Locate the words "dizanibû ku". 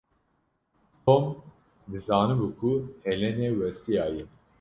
1.91-2.69